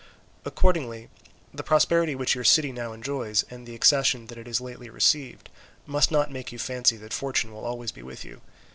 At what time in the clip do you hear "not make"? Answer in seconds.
6.09-6.51